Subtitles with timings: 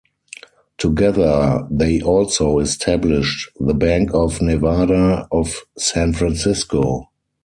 [0.79, 7.11] Together they also established the Bank of Nevada of San Francisco.